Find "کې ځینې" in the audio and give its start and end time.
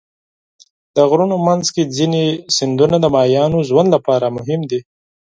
1.73-2.23